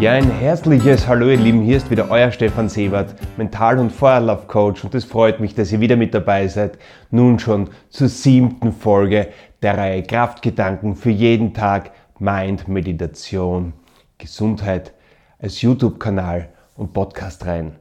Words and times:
Ja, 0.00 0.10
ein 0.12 0.28
herzliches 0.28 1.06
Hallo 1.06 1.28
ihr 1.28 1.36
Lieben, 1.36 1.62
hier 1.62 1.76
ist 1.76 1.88
wieder 1.88 2.10
euer 2.10 2.32
Stefan 2.32 2.68
Sebert, 2.68 3.14
Mental- 3.36 3.78
und 3.78 3.92
Feuerlaufcoach 3.92 4.82
und 4.82 4.94
es 4.94 5.04
freut 5.04 5.38
mich, 5.38 5.54
dass 5.54 5.70
ihr 5.70 5.78
wieder 5.78 5.94
mit 5.94 6.12
dabei 6.12 6.48
seid, 6.48 6.78
nun 7.12 7.38
schon 7.38 7.70
zur 7.90 8.08
siebten 8.08 8.72
Folge 8.72 9.28
der 9.62 9.78
Reihe 9.78 10.02
Kraftgedanken 10.02 10.96
für 10.96 11.10
jeden 11.10 11.54
Tag, 11.54 11.92
Mind, 12.18 12.66
Meditation, 12.66 13.72
Gesundheit 14.18 14.92
als 15.38 15.62
YouTube-Kanal 15.62 16.48
und 16.76 16.92
Podcast 16.92 17.46
rein. 17.46 17.76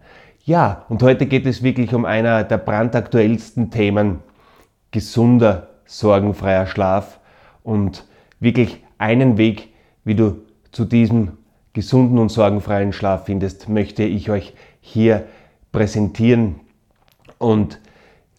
Ja, 0.46 0.86
und 0.90 1.02
heute 1.02 1.26
geht 1.26 1.48
es 1.48 1.64
wirklich 1.64 1.96
um 1.96 2.06
einer 2.06 2.44
der 2.44 2.60
brandaktuellsten 2.60 3.72
Themen, 3.72 4.20
gesunder, 4.92 5.70
sorgenfreier 5.86 6.68
Schlaf 6.68 7.20
und 7.64 8.06
wirklich 8.40 8.84
einen 9.00 9.38
Weg, 9.40 9.70
wie 10.04 10.16
du 10.16 10.44
zu 10.72 10.86
diesem 10.86 11.38
gesunden 11.74 12.20
und 12.20 12.30
sorgenfreien 12.30 12.94
Schlaf 12.94 13.26
findest, 13.26 13.68
möchte 13.68 14.04
ich 14.04 14.30
euch 14.30 14.54
hier 14.80 15.26
präsentieren. 15.72 16.56
Und 17.40 17.80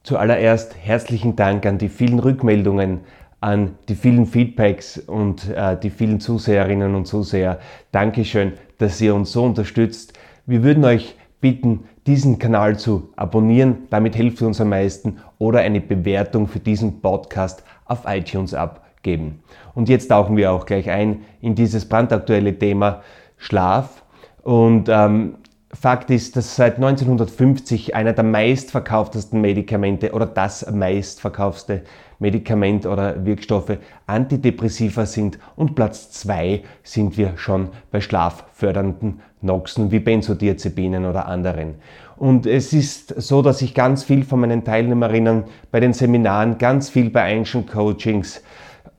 zuallererst 0.03 0.77
herzlichen 0.81 1.37
Dank 1.37 1.67
an 1.67 1.79
die 1.79 1.89
vielen 1.89 2.21
Rückmeldungen, 2.21 3.01
an 3.41 3.73
die 3.89 3.95
vielen 3.95 4.27
Feedbacks 4.27 4.99
und 4.99 5.51
äh, 5.51 5.77
die 5.79 5.91
vielen 5.91 6.21
Zuseherinnen 6.21 6.95
und 6.95 7.07
Zuseher. 7.07 7.59
Dankeschön, 7.93 8.53
dass 8.79 9.01
ihr 9.01 9.15
uns 9.15 9.33
so 9.33 9.45
unterstützt. 9.45 10.15
Wir 10.47 10.63
würden 10.63 10.85
euch 10.85 11.17
bitten, 11.41 11.81
diesen 12.07 12.39
Kanal 12.39 12.79
zu 12.79 13.11
abonnieren. 13.17 13.87
Damit 13.91 14.15
hilft 14.15 14.41
ihr 14.41 14.47
uns 14.47 14.61
am 14.61 14.71
meisten 14.71 15.19
oder 15.39 15.61
eine 15.61 15.81
Bewertung 15.81 16.47
für 16.47 16.61
diesen 16.61 17.01
Podcast 17.03 17.65
auf 17.85 18.05
iTunes 18.07 18.55
abgeben. 18.55 19.43
Und 19.75 19.89
jetzt 19.89 20.09
tauchen 20.09 20.37
wir 20.37 20.53
auch 20.53 20.65
gleich 20.65 20.89
ein 20.89 21.23
in 21.43 21.55
dieses 21.55 21.87
brandaktuelle 21.87 22.59
Thema 22.59 23.03
Schlaf. 23.45 24.03
Und 24.43 24.89
ähm, 24.89 25.37
Fakt 25.73 26.11
ist, 26.11 26.37
dass 26.37 26.55
seit 26.55 26.77
1950 26.77 27.97
einer 27.97 28.13
der 28.13 28.25
meistverkauftesten 28.25 29.41
Medikamente 29.41 30.13
oder 30.13 30.27
das 30.27 30.71
meistverkaufte 30.71 31.83
Medikament 32.21 32.87
oder 32.87 33.27
Wirkstoffe 33.27 33.79
Antidepressiva 34.07 35.05
sind 35.05 35.39
und 35.57 35.75
Platz 35.75 36.13
2 36.13 36.63
sind 36.85 37.19
wir 37.19 37.37
schon 37.37 37.71
bei 37.91 38.01
schlaffördernden 38.01 39.21
Noxen 39.41 39.91
wie 39.91 39.99
Benzodiazepinen 39.99 41.05
oder 41.07 41.27
anderen. 41.27 41.75
Und 42.17 42.47
es 42.47 42.73
ist 42.73 43.21
so, 43.21 43.43
dass 43.43 43.61
ich 43.61 43.75
ganz 43.75 44.05
viel 44.05 44.25
von 44.25 44.41
meinen 44.41 44.65
Teilnehmerinnen 44.65 45.45
bei 45.73 45.81
den 45.81 45.93
Seminaren, 45.93 46.57
ganz 46.59 46.89
viel 46.89 47.11
bei 47.11 47.37
Ancient 47.37 47.71
Coachings 47.71 48.43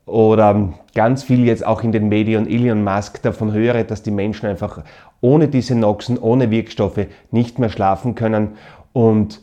oder 0.06 0.74
ganz 0.94 1.24
viel 1.24 1.46
jetzt 1.46 1.66
auch 1.66 1.84
in 1.84 1.92
den 1.92 2.10
Medien 2.10 2.48
Elon 2.48 2.84
Musk 2.84 3.22
davon 3.24 3.54
höre, 3.54 3.84
dass 3.84 4.04
die 4.04 4.12
Menschen 4.12 4.48
einfach 4.48 4.84
ohne 5.22 5.48
diese 5.48 5.76
Noxen, 5.76 6.18
ohne 6.20 6.52
Wirkstoffe 6.52 7.08
nicht 7.32 7.58
mehr 7.58 7.70
schlafen 7.70 8.14
können. 8.14 8.50
Und 8.94 9.42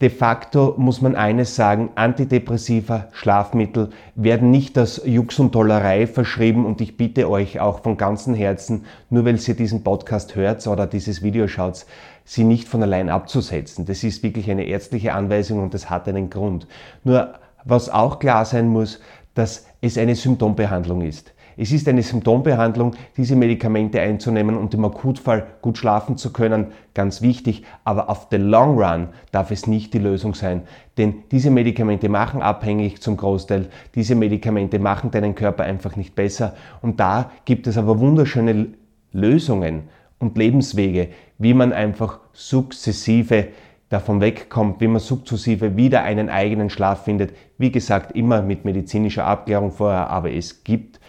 de 0.00 0.10
facto 0.10 0.74
muss 0.76 1.00
man 1.00 1.14
eines 1.14 1.54
sagen, 1.54 1.90
Antidepressiva, 1.94 3.06
Schlafmittel 3.12 3.90
werden 4.16 4.50
nicht 4.50 4.76
als 4.76 5.00
Jux 5.04 5.38
und 5.38 5.52
Tollerei 5.52 6.08
verschrieben 6.08 6.66
und 6.66 6.80
ich 6.80 6.96
bitte 6.96 7.30
euch 7.30 7.60
auch 7.60 7.80
von 7.80 7.96
ganzem 7.96 8.34
Herzen, 8.34 8.84
nur 9.10 9.24
weil 9.24 9.38
ihr 9.38 9.54
diesen 9.54 9.84
Podcast 9.84 10.34
hört 10.34 10.66
oder 10.66 10.88
dieses 10.88 11.22
Video 11.22 11.46
schaut, 11.46 11.86
sie 12.24 12.42
nicht 12.42 12.66
von 12.66 12.82
allein 12.82 13.08
abzusetzen. 13.08 13.86
Das 13.86 14.02
ist 14.02 14.24
wirklich 14.24 14.50
eine 14.50 14.64
ärztliche 14.64 15.14
Anweisung 15.14 15.62
und 15.62 15.72
das 15.72 15.88
hat 15.88 16.08
einen 16.08 16.28
Grund. 16.28 16.66
Nur 17.04 17.34
was 17.64 17.88
auch 17.88 18.18
klar 18.18 18.44
sein 18.44 18.66
muss, 18.66 18.98
dass 19.34 19.66
es 19.82 19.98
eine 19.98 20.14
Symptombehandlung 20.14 21.02
ist. 21.02 21.34
Es 21.56 21.70
ist 21.70 21.86
eine 21.86 22.02
Symptombehandlung, 22.02 22.94
diese 23.16 23.36
Medikamente 23.36 24.00
einzunehmen 24.00 24.56
und 24.56 24.72
im 24.72 24.84
Akutfall 24.86 25.46
gut 25.60 25.76
schlafen 25.76 26.16
zu 26.16 26.32
können, 26.32 26.68
ganz 26.94 27.20
wichtig, 27.20 27.64
aber 27.84 28.08
auf 28.08 28.28
the 28.30 28.38
long 28.38 28.78
run 28.78 29.08
darf 29.32 29.50
es 29.50 29.66
nicht 29.66 29.92
die 29.92 29.98
Lösung 29.98 30.34
sein, 30.34 30.62
denn 30.96 31.24
diese 31.30 31.50
Medikamente 31.50 32.08
machen 32.08 32.40
abhängig 32.40 33.02
zum 33.02 33.18
Großteil, 33.18 33.68
diese 33.94 34.14
Medikamente 34.14 34.78
machen 34.78 35.10
deinen 35.10 35.34
Körper 35.34 35.64
einfach 35.64 35.96
nicht 35.96 36.14
besser. 36.14 36.54
Und 36.80 37.00
da 37.00 37.30
gibt 37.44 37.66
es 37.66 37.76
aber 37.76 37.98
wunderschöne 37.98 38.68
Lösungen 39.12 39.82
und 40.18 40.38
Lebenswege, 40.38 41.08
wie 41.36 41.52
man 41.52 41.72
einfach 41.72 42.20
sukzessive 42.32 43.48
davon 43.92 44.20
wegkommt, 44.20 44.80
wie 44.80 44.88
man 44.88 45.00
sukzessive 45.00 45.76
wieder 45.76 46.02
einen 46.02 46.28
eigenen 46.28 46.70
Schlaf 46.70 47.04
findet. 47.04 47.34
Wie 47.58 47.70
gesagt, 47.70 48.16
immer 48.16 48.42
mit 48.42 48.64
medizinischer 48.64 49.26
Abklärung 49.26 49.70
vorher, 49.70 50.08
aber 50.08 50.32
es 50.32 50.64
gibt 50.64 51.00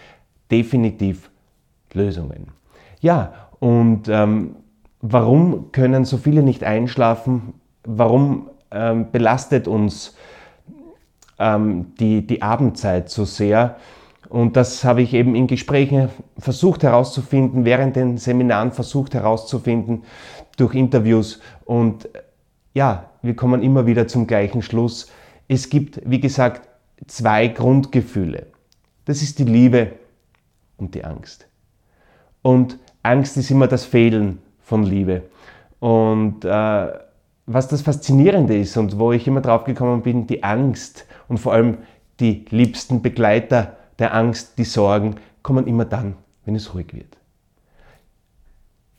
definitiv 0.52 1.30
Lösungen. 1.94 2.48
Ja, 3.00 3.34
und 3.60 4.10
ähm, 4.10 4.56
warum 5.02 5.72
können 5.72 6.06
so 6.06 6.18
viele 6.18 6.44
nicht 6.44 6.64
einschlafen? 6.64 7.54
Warum 7.86 8.50
ähm, 8.72 9.12
belastet 9.12 9.68
uns 9.68 10.16
ähm, 11.40 11.94
die, 12.00 12.26
die 12.28 12.42
Abendzeit 12.42 13.10
so 13.10 13.24
sehr? 13.26 13.78
Und 14.30 14.58
das 14.58 14.84
habe 14.84 15.02
ich 15.02 15.14
eben 15.14 15.36
in 15.36 15.48
Gesprächen 15.48 16.10
versucht 16.40 16.84
herauszufinden, 16.84 17.66
während 17.66 17.96
den 17.96 18.18
Seminaren 18.18 18.72
versucht 18.72 19.14
herauszufinden, 19.14 20.04
durch 20.58 20.74
Interviews. 20.74 21.40
Und 21.66 22.10
ja, 22.73 23.09
wir 23.22 23.35
kommen 23.35 23.61
immer 23.61 23.85
wieder 23.85 24.07
zum 24.07 24.28
gleichen 24.28 24.61
Schluss. 24.61 25.09
Es 25.47 25.69
gibt, 25.69 26.01
wie 26.06 26.19
gesagt, 26.19 26.67
zwei 27.07 27.47
Grundgefühle. 27.47 28.47
Das 29.06 29.22
ist 29.22 29.39
die 29.39 29.44
Liebe 29.44 29.94
und 30.78 30.95
die 30.95 31.03
Angst. 31.03 31.47
Und 32.41 32.79
Angst 33.03 33.38
ist 33.38 33.51
immer 33.51 33.67
das 33.67 33.85
Fehlen 33.85 34.39
von 34.59 34.84
Liebe. 34.84 35.23
Und 35.79 36.45
äh, 36.45 36.88
was 37.45 37.67
das 37.67 37.81
Faszinierende 37.81 38.57
ist 38.57 38.78
und 38.78 38.97
wo 38.97 39.11
ich 39.11 39.28
immer 39.28 39.41
drauf 39.41 39.66
gekommen 39.66 40.01
bin, 40.01 40.28
die 40.28 40.44
Angst 40.44 41.05
und 41.28 41.40
vor 41.40 41.53
allem 41.53 41.79
die 42.19 42.45
liebsten 42.50 43.01
Begleiter 43.01 43.78
der 44.00 44.13
Angst, 44.13 44.57
die 44.57 44.63
Sorgen, 44.63 45.16
kommen 45.41 45.67
immer 45.67 45.85
dann, 45.85 46.16
wenn 46.45 46.55
es 46.55 46.73
ruhig 46.73 46.94
wird. 46.94 47.17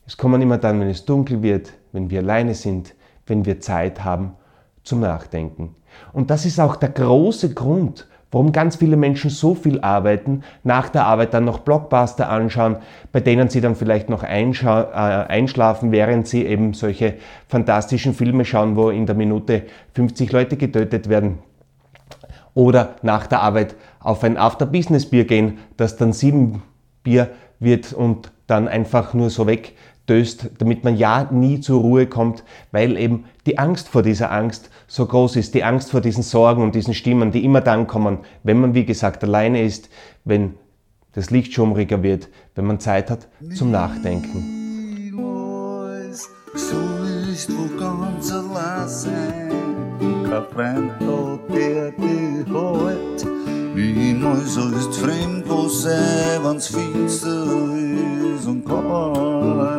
Es 0.05 0.17
kommen 0.17 0.41
immer 0.41 0.59
dann, 0.59 0.79
wenn 0.79 0.89
es 0.89 1.05
dunkel 1.05 1.41
wird, 1.41 1.73
wenn 1.91 2.09
wir 2.11 2.19
alleine 2.19 2.53
sind, 2.53 2.93
wenn 3.27 3.45
wir 3.45 3.59
Zeit 3.59 4.03
haben 4.03 4.33
zum 4.83 4.99
Nachdenken. 4.99 5.75
Und 6.13 6.29
das 6.29 6.45
ist 6.45 6.59
auch 6.59 6.75
der 6.75 6.89
große 6.89 7.53
Grund, 7.53 8.07
warum 8.31 8.51
ganz 8.51 8.75
viele 8.75 8.97
Menschen 8.97 9.29
so 9.29 9.55
viel 9.55 9.79
arbeiten, 9.79 10.43
nach 10.63 10.89
der 10.89 11.05
Arbeit 11.05 11.33
dann 11.33 11.45
noch 11.45 11.59
Blockbuster 11.59 12.29
anschauen, 12.29 12.77
bei 13.11 13.21
denen 13.21 13.49
sie 13.49 13.61
dann 13.61 13.75
vielleicht 13.75 14.09
noch 14.09 14.23
äh, 14.23 14.27
einschlafen, 14.27 15.91
während 15.91 16.27
sie 16.27 16.45
eben 16.45 16.73
solche 16.73 17.15
fantastischen 17.47 18.13
Filme 18.13 18.45
schauen, 18.45 18.75
wo 18.75 18.89
in 18.89 19.05
der 19.05 19.15
Minute 19.15 19.63
50 19.93 20.31
Leute 20.31 20.57
getötet 20.57 21.07
werden. 21.07 21.39
Oder 22.53 22.95
nach 23.01 23.27
der 23.27 23.41
Arbeit 23.41 23.75
auf 23.99 24.23
ein 24.23 24.37
After-Business-Bier 24.37 25.25
gehen, 25.25 25.59
das 25.77 25.97
dann 25.97 26.13
sieben 26.13 26.61
Bier 27.03 27.29
wird 27.59 27.93
und 27.93 28.31
dann 28.47 28.67
einfach 28.67 29.13
nur 29.13 29.29
so 29.29 29.47
weg 29.47 29.75
stößt, 30.05 30.51
damit 30.59 30.83
man 30.83 30.95
ja 30.95 31.27
nie 31.31 31.59
zur 31.59 31.81
Ruhe 31.81 32.05
kommt, 32.05 32.43
weil 32.71 32.95
eben 32.95 33.25
die 33.47 33.57
Angst 33.57 33.89
vor 33.89 34.03
dieser 34.03 34.31
Angst 34.31 34.69
so 34.87 35.05
groß 35.05 35.35
ist, 35.35 35.55
die 35.55 35.63
Angst 35.63 35.89
vor 35.89 36.01
diesen 36.01 36.21
Sorgen 36.21 36.61
und 36.61 36.75
diesen 36.75 36.93
Stimmen, 36.93 37.31
die 37.31 37.43
immer 37.43 37.61
dann 37.61 37.87
kommen, 37.87 38.19
wenn 38.43 38.61
man, 38.61 38.75
wie 38.75 38.85
gesagt, 38.85 39.23
alleine 39.23 39.63
ist, 39.63 39.89
wenn 40.23 40.53
das 41.13 41.31
Licht 41.31 41.53
schummriger 41.53 42.03
wird, 42.03 42.29
wenn 42.53 42.65
man 42.65 42.79
Zeit 42.79 43.09
hat 43.09 43.27
zum 43.55 43.71
Nachdenken. 43.71 44.51
So 46.53 46.77
ist 47.33 47.49
wo 47.51 47.67
ganz 47.79 48.31
allein 48.31 49.65
kein 50.29 50.43
Freund 50.53 50.91
der 51.49 51.91
dich 51.91 52.45
hält. 52.47 53.25
Niemals 53.75 54.55
ist 54.55 54.95
fremd 54.99 55.45
wo 55.47 55.67
sein, 55.67 56.43
wenn's 56.43 56.67
finster 56.67 57.45
ist 58.35 58.45
und 58.47 58.65
kalt. 58.65 59.74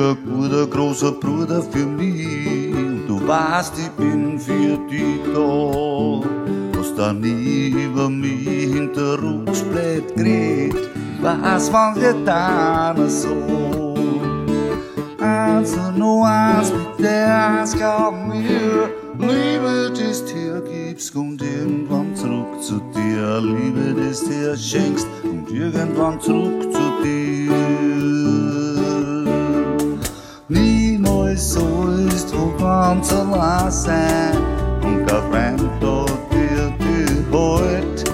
Ein 0.00 0.16
guter, 0.24 0.66
großer 0.66 1.12
Bruder 1.12 1.62
für 1.62 1.86
mich. 1.86 2.74
Und 2.74 3.06
du 3.06 3.26
weißt, 3.26 3.74
ich 3.78 3.90
bin 3.90 4.38
für 4.38 4.78
dich 4.90 5.20
da. 5.34 6.78
Hast 6.78 6.96
da 6.96 7.12
nie 7.12 7.68
über 7.68 8.08
mich 8.08 8.48
hinter 8.48 9.20
Rücksplätt 9.22 10.16
geredet. 10.16 10.90
Wann 11.20 11.96
wir 11.96 12.14
dann 12.24 13.08
so. 13.08 13.28
Und 15.20 15.98
nur 15.98 16.26
eins, 16.26 16.72
mit 16.72 17.04
der 17.04 17.60
eins 17.60 17.76
glaub 17.76 18.14
mir. 18.26 18.88
Liebe, 19.18 19.92
das 19.94 20.24
dir 20.24 20.62
gibst, 20.62 21.12
kommt 21.12 21.42
irgendwann 21.42 22.16
zurück 22.16 22.62
zu 22.62 22.80
dir. 22.94 23.40
Liebe, 23.42 23.94
das 24.02 24.24
dir 24.24 24.56
schenkst, 24.56 25.06
kommt 25.22 25.50
irgendwann 25.50 26.18
zurück 26.20 26.72
zu 26.72 27.04
dir. 27.04 28.39
Jesus, 31.40 32.26
tu 32.26 32.52
consolasse, 32.58 33.96
nunca 34.82 35.22
fremd 35.30 35.62
dir 36.30 36.70
du 36.78 37.32
heut. 37.32 38.04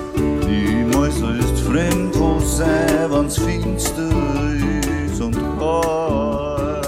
Niemals 0.46 1.16
ist 1.16 1.58
fremd, 1.58 2.16
wo 2.20 2.38
sei, 2.38 2.86
wenn's 3.10 3.36
finster 3.36 4.10
ist 5.04 5.20
und 5.20 5.34
kalt. 5.58 6.86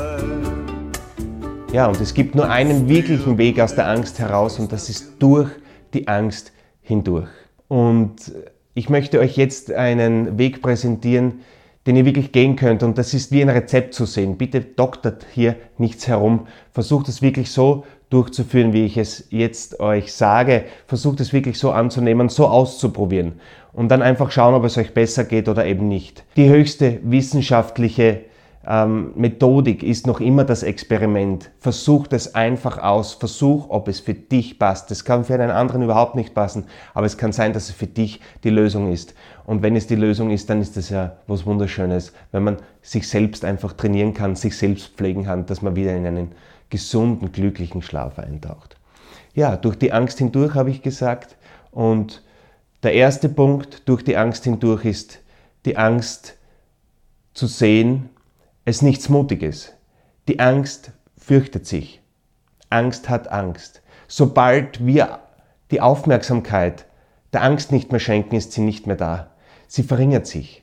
Ja, 1.72 1.88
und 1.88 2.00
es 2.00 2.14
gibt 2.14 2.36
nur 2.36 2.48
einen 2.48 2.88
wirklichen 2.88 3.36
Weg 3.36 3.58
aus 3.58 3.74
der 3.74 3.88
Angst 3.88 4.20
heraus 4.20 4.60
und 4.60 4.70
das 4.70 4.88
ist 4.88 5.14
durch 5.18 5.50
die 5.92 6.06
Angst 6.06 6.52
hindurch. 6.82 7.30
Und 7.66 8.32
ich 8.74 8.88
möchte 8.88 9.18
euch 9.18 9.36
jetzt 9.36 9.72
einen 9.72 10.38
Weg 10.38 10.62
präsentieren, 10.62 11.40
den 11.88 11.96
ihr 11.96 12.04
wirklich 12.04 12.32
gehen 12.32 12.54
könnt. 12.54 12.82
Und 12.82 12.98
das 12.98 13.14
ist 13.14 13.32
wie 13.32 13.40
ein 13.40 13.48
Rezept 13.48 13.94
zu 13.94 14.04
sehen. 14.04 14.36
Bitte 14.36 14.60
doktert 14.60 15.24
hier 15.32 15.56
nichts 15.78 16.06
herum. 16.06 16.46
Versucht 16.70 17.08
es 17.08 17.22
wirklich 17.22 17.50
so 17.50 17.84
durchzuführen, 18.10 18.74
wie 18.74 18.84
ich 18.84 18.98
es 18.98 19.26
jetzt 19.30 19.80
euch 19.80 20.12
sage. 20.12 20.64
Versucht 20.86 21.20
es 21.20 21.32
wirklich 21.32 21.58
so 21.58 21.70
anzunehmen, 21.70 22.28
so 22.28 22.46
auszuprobieren. 22.46 23.40
Und 23.72 23.88
dann 23.88 24.02
einfach 24.02 24.30
schauen, 24.30 24.52
ob 24.52 24.64
es 24.64 24.76
euch 24.76 24.92
besser 24.92 25.24
geht 25.24 25.48
oder 25.48 25.64
eben 25.64 25.88
nicht. 25.88 26.24
Die 26.36 26.50
höchste 26.50 27.00
wissenschaftliche 27.04 28.20
ähm, 28.70 29.12
Methodik 29.14 29.82
ist 29.82 30.06
noch 30.06 30.20
immer 30.20 30.44
das 30.44 30.62
Experiment. 30.62 31.50
Versuch 31.58 32.06
es 32.10 32.34
einfach 32.34 32.76
aus. 32.76 33.14
Versuch, 33.14 33.70
ob 33.70 33.88
es 33.88 34.00
für 34.00 34.12
dich 34.12 34.58
passt. 34.58 34.90
Das 34.90 35.06
kann 35.06 35.24
für 35.24 35.32
einen 35.34 35.50
anderen 35.50 35.82
überhaupt 35.82 36.14
nicht 36.14 36.34
passen, 36.34 36.66
aber 36.92 37.06
es 37.06 37.16
kann 37.16 37.32
sein, 37.32 37.54
dass 37.54 37.70
es 37.70 37.74
für 37.74 37.86
dich 37.86 38.20
die 38.44 38.50
Lösung 38.50 38.92
ist. 38.92 39.14
Und 39.46 39.62
wenn 39.62 39.74
es 39.74 39.86
die 39.86 39.96
Lösung 39.96 40.30
ist, 40.30 40.50
dann 40.50 40.60
ist 40.60 40.76
das 40.76 40.90
ja 40.90 41.16
was 41.26 41.46
Wunderschönes, 41.46 42.12
wenn 42.30 42.44
man 42.44 42.58
sich 42.82 43.08
selbst 43.08 43.42
einfach 43.42 43.72
trainieren 43.72 44.12
kann, 44.12 44.36
sich 44.36 44.54
selbst 44.58 44.88
pflegen 44.96 45.24
kann, 45.24 45.46
dass 45.46 45.62
man 45.62 45.74
wieder 45.74 45.96
in 45.96 46.04
einen 46.04 46.32
gesunden, 46.68 47.32
glücklichen 47.32 47.80
Schlaf 47.80 48.18
eintaucht. 48.18 48.76
Ja, 49.32 49.56
durch 49.56 49.76
die 49.76 49.92
Angst 49.92 50.18
hindurch 50.18 50.54
habe 50.54 50.68
ich 50.68 50.82
gesagt. 50.82 51.36
Und 51.70 52.22
der 52.82 52.92
erste 52.92 53.30
Punkt 53.30 53.88
durch 53.88 54.04
die 54.04 54.18
Angst 54.18 54.44
hindurch 54.44 54.84
ist 54.84 55.20
die 55.64 55.78
Angst 55.78 56.36
zu 57.32 57.46
sehen, 57.46 58.10
es 58.68 58.82
nichts 58.82 59.08
Mutiges. 59.08 59.72
Die 60.28 60.40
Angst 60.40 60.92
fürchtet 61.16 61.66
sich. 61.66 62.02
Angst 62.68 63.08
hat 63.08 63.32
Angst. 63.32 63.80
Sobald 64.08 64.84
wir 64.84 65.20
die 65.70 65.80
Aufmerksamkeit 65.80 66.84
der 67.32 67.42
Angst 67.42 67.72
nicht 67.72 67.92
mehr 67.92 68.00
schenken, 68.00 68.36
ist 68.36 68.52
sie 68.52 68.60
nicht 68.60 68.86
mehr 68.86 68.96
da. 68.96 69.30
Sie 69.68 69.82
verringert 69.82 70.26
sich. 70.26 70.62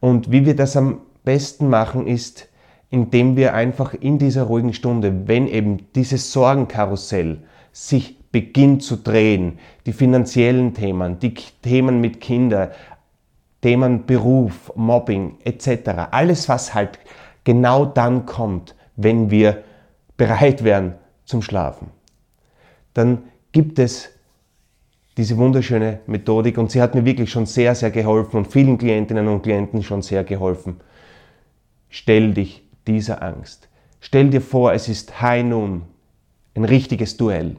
Und 0.00 0.32
wie 0.32 0.46
wir 0.46 0.56
das 0.56 0.76
am 0.76 1.00
besten 1.22 1.68
machen, 1.68 2.08
ist, 2.08 2.48
indem 2.90 3.36
wir 3.36 3.54
einfach 3.54 3.94
in 3.94 4.18
dieser 4.18 4.42
ruhigen 4.44 4.72
Stunde, 4.72 5.28
wenn 5.28 5.46
eben 5.46 5.92
dieses 5.94 6.32
Sorgenkarussell 6.32 7.44
sich 7.70 8.18
beginnt 8.32 8.82
zu 8.82 8.96
drehen, 8.96 9.60
die 9.86 9.92
finanziellen 9.92 10.74
Themen, 10.74 11.20
die 11.20 11.34
Themen 11.62 12.00
mit 12.00 12.20
Kindern, 12.20 12.70
Themen 13.60 14.06
Beruf, 14.06 14.72
Mobbing 14.76 15.38
etc., 15.44 16.08
alles 16.10 16.48
was 16.48 16.74
halt 16.74 16.98
genau 17.48 17.86
dann 17.86 18.26
kommt, 18.26 18.74
wenn 18.96 19.30
wir 19.30 19.64
bereit 20.18 20.64
wären 20.64 20.96
zum 21.24 21.40
Schlafen. 21.40 21.88
Dann 22.92 23.22
gibt 23.52 23.78
es 23.78 24.10
diese 25.16 25.38
wunderschöne 25.38 26.00
Methodik 26.06 26.58
und 26.58 26.70
sie 26.70 26.82
hat 26.82 26.94
mir 26.94 27.06
wirklich 27.06 27.30
schon 27.30 27.46
sehr, 27.46 27.74
sehr 27.74 27.90
geholfen 27.90 28.36
und 28.36 28.52
vielen 28.52 28.76
Klientinnen 28.76 29.26
und 29.28 29.40
Klienten 29.40 29.82
schon 29.82 30.02
sehr 30.02 30.24
geholfen. 30.24 30.76
Stell 31.88 32.34
dich 32.34 32.68
dieser 32.86 33.22
Angst. 33.22 33.70
Stell 34.00 34.28
dir 34.28 34.42
vor, 34.42 34.74
es 34.74 34.90
ist 34.90 35.22
High 35.22 35.46
Noon, 35.46 35.84
ein 36.54 36.64
richtiges 36.64 37.16
Duell. 37.16 37.56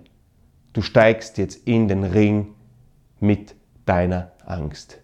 Du 0.71 0.83
steigst 0.83 1.39
jetzt 1.39 1.67
in 1.67 1.87
den 1.87 2.03
Ring 2.03 2.49
mit 3.19 3.55
deiner 3.87 4.33
Angst. 4.45 4.99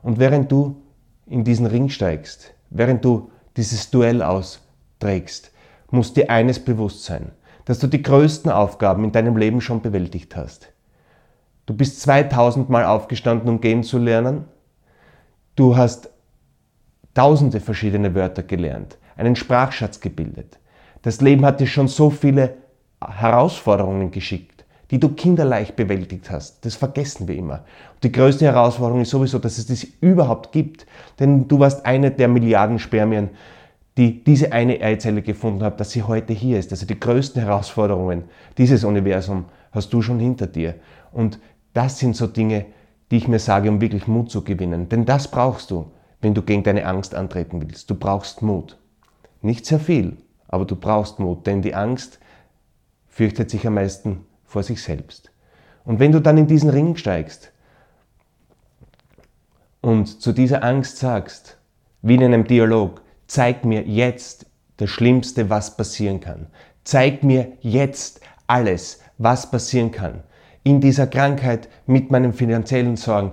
Und 0.00 0.18
während 0.18 0.50
du 0.50 0.80
in 1.26 1.44
diesen 1.44 1.66
Ring 1.66 1.90
steigst, 1.90 2.54
während 2.70 3.04
du 3.04 3.30
dieses 3.56 3.90
Duell 3.90 4.22
austrägst, 4.22 5.52
muss 5.90 6.14
dir 6.14 6.30
eines 6.30 6.58
bewusst 6.64 7.04
sein, 7.04 7.32
dass 7.64 7.78
du 7.78 7.86
die 7.86 8.02
größten 8.02 8.50
Aufgaben 8.50 9.04
in 9.04 9.12
deinem 9.12 9.36
Leben 9.36 9.60
schon 9.60 9.82
bewältigt 9.82 10.36
hast. 10.36 10.72
Du 11.66 11.74
bist 11.74 12.00
2000 12.00 12.70
Mal 12.70 12.84
aufgestanden, 12.84 13.48
um 13.48 13.60
gehen 13.60 13.82
zu 13.82 13.98
lernen. 13.98 14.46
Du 15.54 15.76
hast 15.76 16.10
tausende 17.14 17.60
verschiedene 17.60 18.14
Wörter 18.14 18.42
gelernt, 18.42 18.98
einen 19.16 19.36
Sprachschatz 19.36 20.00
gebildet. 20.00 20.58
Das 21.02 21.20
Leben 21.20 21.44
hat 21.44 21.60
dir 21.60 21.66
schon 21.66 21.88
so 21.88 22.10
viele 22.10 22.56
Herausforderungen 23.00 24.10
geschickt, 24.10 24.51
die 24.92 25.00
du 25.00 25.08
kinderleicht 25.08 25.74
bewältigt 25.74 26.30
hast. 26.30 26.66
Das 26.66 26.74
vergessen 26.74 27.26
wir 27.26 27.34
immer. 27.34 27.64
Und 27.94 28.04
die 28.04 28.12
größte 28.12 28.44
Herausforderung 28.44 29.00
ist 29.00 29.10
sowieso, 29.10 29.38
dass 29.38 29.56
es 29.56 29.66
das 29.66 29.86
überhaupt 30.02 30.52
gibt. 30.52 30.86
Denn 31.18 31.48
du 31.48 31.58
warst 31.58 31.86
eine 31.86 32.10
der 32.10 32.28
Milliarden 32.28 32.78
Spermien, 32.78 33.30
die 33.96 34.22
diese 34.22 34.52
eine 34.52 34.82
Eizelle 34.82 35.22
gefunden 35.22 35.64
hat, 35.64 35.80
dass 35.80 35.92
sie 35.92 36.02
heute 36.02 36.34
hier 36.34 36.58
ist. 36.58 36.72
Also 36.72 36.84
die 36.84 37.00
größten 37.00 37.40
Herausforderungen 37.40 38.24
dieses 38.58 38.84
Universums 38.84 39.46
hast 39.72 39.94
du 39.94 40.02
schon 40.02 40.20
hinter 40.20 40.46
dir. 40.46 40.74
Und 41.10 41.38
das 41.72 41.98
sind 41.98 42.14
so 42.14 42.26
Dinge, 42.26 42.66
die 43.10 43.16
ich 43.16 43.28
mir 43.28 43.38
sage, 43.38 43.70
um 43.70 43.80
wirklich 43.80 44.06
Mut 44.06 44.30
zu 44.30 44.44
gewinnen. 44.44 44.90
Denn 44.90 45.06
das 45.06 45.26
brauchst 45.26 45.70
du, 45.70 45.90
wenn 46.20 46.34
du 46.34 46.42
gegen 46.42 46.64
deine 46.64 46.84
Angst 46.84 47.14
antreten 47.14 47.62
willst. 47.62 47.88
Du 47.88 47.94
brauchst 47.94 48.42
Mut. 48.42 48.76
Nicht 49.40 49.64
sehr 49.64 49.80
viel, 49.80 50.18
aber 50.48 50.66
du 50.66 50.76
brauchst 50.76 51.18
Mut, 51.18 51.46
denn 51.46 51.62
die 51.62 51.74
Angst 51.74 52.18
fürchtet 53.08 53.48
sich 53.48 53.66
am 53.66 53.74
meisten 53.74 54.26
vor 54.52 54.62
sich 54.62 54.82
selbst. 54.82 55.32
Und 55.84 55.98
wenn 55.98 56.12
du 56.12 56.20
dann 56.20 56.36
in 56.36 56.46
diesen 56.46 56.68
Ring 56.68 56.94
steigst 56.96 57.52
und 59.80 60.20
zu 60.20 60.32
dieser 60.32 60.62
Angst 60.62 60.98
sagst, 60.98 61.58
wie 62.02 62.16
in 62.16 62.22
einem 62.22 62.44
Dialog, 62.44 63.00
zeig 63.26 63.64
mir 63.64 63.82
jetzt 63.82 64.46
das 64.76 64.90
Schlimmste, 64.90 65.48
was 65.48 65.76
passieren 65.76 66.20
kann. 66.20 66.48
Zeig 66.84 67.22
mir 67.22 67.52
jetzt 67.60 68.20
alles, 68.46 69.00
was 69.16 69.50
passieren 69.50 69.90
kann. 69.90 70.22
In 70.64 70.80
dieser 70.80 71.06
Krankheit 71.06 71.68
mit 71.86 72.10
meinen 72.10 72.34
finanziellen 72.34 72.96
Sorgen, 72.96 73.32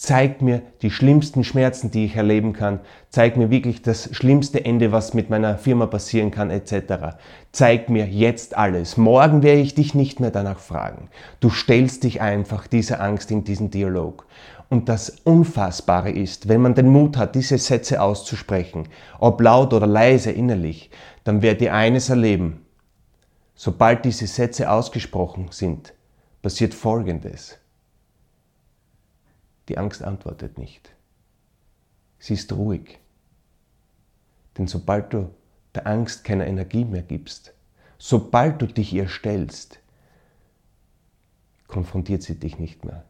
zeig 0.00 0.40
mir 0.40 0.62
die 0.80 0.90
schlimmsten 0.90 1.44
Schmerzen, 1.44 1.90
die 1.90 2.06
ich 2.06 2.16
erleben 2.16 2.54
kann, 2.54 2.80
zeig 3.10 3.36
mir 3.36 3.50
wirklich 3.50 3.82
das 3.82 4.08
schlimmste 4.16 4.64
Ende, 4.64 4.92
was 4.92 5.12
mit 5.12 5.28
meiner 5.28 5.58
Firma 5.58 5.84
passieren 5.84 6.30
kann, 6.30 6.50
etc. 6.50 7.18
Zeig 7.52 7.90
mir 7.90 8.06
jetzt 8.06 8.56
alles. 8.56 8.96
Morgen 8.96 9.42
werde 9.42 9.60
ich 9.60 9.74
dich 9.74 9.94
nicht 9.94 10.18
mehr 10.18 10.30
danach 10.30 10.58
fragen. 10.58 11.10
Du 11.40 11.50
stellst 11.50 12.04
dich 12.04 12.22
einfach 12.22 12.66
dieser 12.66 13.02
Angst 13.02 13.30
in 13.30 13.44
diesen 13.44 13.70
Dialog. 13.70 14.24
Und 14.70 14.88
das 14.88 15.10
Unfassbare 15.24 16.10
ist, 16.10 16.48
wenn 16.48 16.62
man 16.62 16.74
den 16.74 16.88
Mut 16.88 17.18
hat, 17.18 17.34
diese 17.34 17.58
Sätze 17.58 18.00
auszusprechen, 18.00 18.88
ob 19.18 19.42
laut 19.42 19.74
oder 19.74 19.86
leise 19.86 20.30
innerlich, 20.30 20.88
dann 21.24 21.42
werdet 21.42 21.60
ihr 21.60 21.74
eines 21.74 22.08
erleben. 22.08 22.64
Sobald 23.54 24.06
diese 24.06 24.26
Sätze 24.26 24.70
ausgesprochen 24.70 25.48
sind, 25.50 25.92
passiert 26.40 26.72
Folgendes. 26.72 27.58
Die 29.70 29.78
Angst 29.78 30.02
antwortet 30.02 30.58
nicht. 30.58 30.96
Sie 32.18 32.34
ist 32.34 32.52
ruhig. 32.52 32.98
Denn 34.58 34.66
sobald 34.66 35.12
du 35.12 35.30
der 35.76 35.86
Angst 35.86 36.24
keine 36.24 36.48
Energie 36.48 36.84
mehr 36.84 37.02
gibst, 37.02 37.54
sobald 37.96 38.60
du 38.60 38.66
dich 38.66 38.92
ihr 38.92 39.06
stellst, 39.06 39.78
konfrontiert 41.68 42.24
sie 42.24 42.34
dich 42.34 42.58
nicht 42.58 42.84
mehr. 42.84 43.04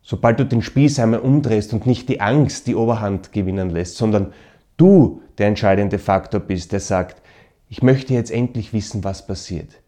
Sobald 0.00 0.40
du 0.40 0.46
den 0.46 0.62
Spieß 0.62 1.00
einmal 1.00 1.20
umdrehst 1.20 1.74
und 1.74 1.84
nicht 1.84 2.08
die 2.08 2.22
Angst 2.22 2.66
die 2.66 2.74
Oberhand 2.74 3.32
gewinnen 3.32 3.68
lässt, 3.68 3.98
sondern 3.98 4.32
du 4.78 5.20
der 5.36 5.48
entscheidende 5.48 5.98
Faktor 5.98 6.40
bist, 6.40 6.72
der 6.72 6.80
sagt, 6.80 7.20
ich 7.68 7.82
möchte 7.82 8.14
jetzt 8.14 8.30
endlich 8.30 8.72
wissen, 8.72 9.04
was 9.04 9.26
passiert. 9.26 9.82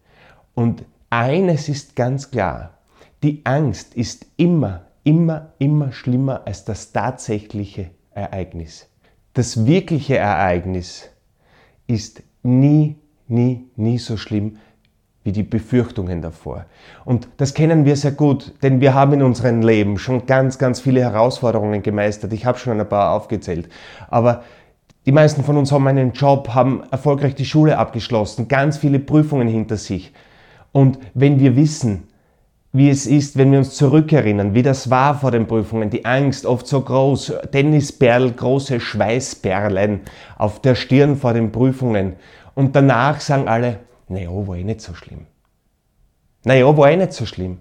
Und 0.55 0.85
eines 1.09 1.71
ist 1.71 1.97
ganz 1.97 2.31
klar, 2.31 2.81
die 3.23 3.47
Angst 3.47 3.95
ist 3.95 4.27
immer 4.37 4.88
immer, 5.09 5.55
immer 5.59 5.91
schlimmer 5.91 6.43
als 6.45 6.67
das 6.67 6.93
tatsächliche 6.93 7.89
Ereignis. 8.13 8.91
Das 9.33 9.65
wirkliche 9.65 10.19
Ereignis 10.19 11.09
ist 11.87 12.23
nie, 12.43 12.97
nie, 13.27 13.65
nie 13.77 13.97
so 13.97 14.19
schlimm 14.19 14.59
wie 15.25 15.33
die 15.33 15.45
Befürchtungen 15.45 16.21
davor. 16.21 16.67
Und 17.07 17.27
das 17.39 17.55
kennen 17.55 17.87
wir 17.87 17.97
sehr 17.97 18.13
gut, 18.13 18.53
denn 18.63 18.83
wir 18.83 18.93
haben 18.93 19.15
in 19.15 19.23
unserem 19.23 19.63
Leben 19.63 19.97
schon 19.97 20.27
ganz, 20.27 20.59
ganz 20.59 20.79
viele 20.79 21.01
Herausforderungen 21.01 21.83
gemeistert. 21.83 22.35
Ich 22.35 22.45
habe 22.45 22.59
schon 22.59 22.79
ein 22.79 22.89
paar 22.89 23.13
aufgezählt. 23.13 23.71
Aber 24.11 24.43
die 25.07 25.13
meisten 25.13 25.43
von 25.43 25.57
uns 25.57 25.73
haben 25.73 25.87
einen 25.87 26.13
Job, 26.13 26.51
haben 26.51 26.83
erfolgreich 26.91 27.35
die 27.35 27.47
Schule 27.47 27.79
abgeschlossen, 27.79 28.47
ganz 28.47 28.77
viele 28.77 28.99
Prüfungen 28.99 29.49
hinter 29.49 29.79
sich. 29.79 30.13
Und 30.71 30.99
wenn 31.15 31.41
wir 31.41 31.57
wissen, 31.57 32.08
wie 32.79 32.91
es 32.91 33.07
ist, 33.07 33.37
wenn 33.37 33.51
wir 33.51 33.59
uns 33.59 33.75
zurückerinnern, 33.75 34.55
wie 34.55 34.63
das 34.63 34.89
war 34.89 35.19
vor 35.19 35.33
den 35.33 35.49
Prüfungen, 35.49 35.91
die 35.91 36.05
Angst 36.05 36.47
oft 36.47 36.67
so 36.67 36.81
groß, 36.81 37.33
Tennisperl, 37.51 38.31
große 38.31 38.79
Schweißperlen 38.79 40.01
auf 40.39 40.63
der 40.63 40.77
Stirn 40.77 41.17
vor 41.17 41.35
den 41.35 41.51
Prüfungen. 41.51 42.15
Und 42.55 42.77
danach 42.77 43.21
sagen 43.21 43.49
alle, 43.49 43.81
naja, 44.09 44.31
war 44.31 44.57
eh 44.57 44.63
nicht 44.63 44.81
so 44.81 44.95
schlimm. 44.95 45.27
Naja, 46.45 46.77
war 46.77 46.91
eh 46.91 46.97
nicht 46.97 47.13
so 47.13 47.27
schlimm. 47.27 47.59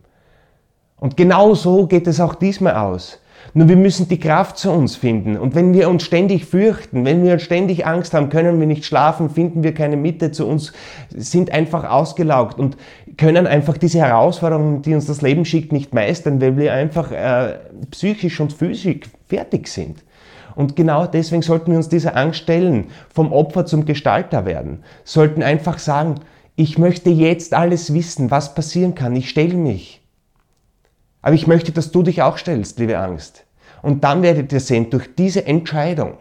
Und 1.00 1.18
genau 1.18 1.56
so 1.56 1.88
geht 1.88 2.06
es 2.06 2.20
auch 2.20 2.36
diesmal 2.36 2.76
aus. 2.76 3.20
Nur 3.54 3.70
wir 3.70 3.76
müssen 3.76 4.08
die 4.08 4.20
Kraft 4.20 4.58
zu 4.58 4.72
uns 4.72 4.96
finden. 4.96 5.38
Und 5.38 5.56
wenn 5.56 5.74
wir 5.74 5.90
uns 5.90 6.04
ständig 6.04 6.46
fürchten, 6.46 7.06
wenn 7.06 7.24
wir 7.24 7.40
ständig 7.40 7.86
Angst 7.86 8.14
haben, 8.14 8.30
können 8.30 8.60
wir 8.60 8.68
nicht 8.68 8.86
schlafen, 8.86 9.30
finden 9.30 9.64
wir 9.64 9.74
keine 9.74 9.98
Mitte 9.98 10.32
zu 10.32 10.46
uns, 10.46 10.74
sind 11.10 11.52
einfach 11.52 11.90
ausgelaugt 11.90 12.60
und 12.60 12.78
können 13.18 13.48
einfach 13.48 13.78
diese 13.78 14.00
Herausforderungen, 14.00 14.82
die 14.84 14.94
uns 14.94 15.08
das 15.08 15.22
Leben 15.22 15.44
schickt, 15.44 15.72
nicht 15.72 15.94
meistern, 15.94 16.40
weil 16.40 16.56
wir 16.58 16.74
einfach 16.74 17.12
äh, 17.12 17.58
psychisch 17.92 18.40
und 18.40 18.54
physisch 18.54 19.02
fertig 19.28 19.68
sind. 19.68 20.04
Und 20.56 20.76
genau 20.76 21.06
deswegen 21.06 21.42
sollten 21.42 21.72
wir 21.72 21.78
uns 21.78 21.90
dieser 21.90 22.16
Angst 22.16 22.40
stellen, 22.40 22.86
vom 23.14 23.32
Opfer 23.32 23.66
zum 23.66 23.86
Gestalter 23.86 24.46
werden. 24.46 24.84
Sollten 25.04 25.44
einfach 25.44 25.78
sagen, 25.78 26.16
ich 26.56 26.80
möchte 26.80 27.12
jetzt 27.12 27.54
alles 27.54 27.94
wissen, 27.94 28.32
was 28.32 28.56
passieren 28.56 28.96
kann. 28.96 29.16
Ich 29.16 29.30
stelle 29.30 29.54
mich. 29.54 30.02
Aber 31.22 31.36
ich 31.36 31.46
möchte, 31.46 31.72
dass 31.72 31.92
du 31.92 32.02
dich 32.02 32.24
auch 32.24 32.38
stellst, 32.38 32.80
liebe 32.80 32.98
Angst. 32.98 33.46
Und 33.84 34.04
dann 34.04 34.24
werdet 34.24 34.52
ihr 34.52 34.60
sehen, 34.60 34.90
durch 34.90 35.14
diese 35.16 35.46
Entscheidung 35.46 36.14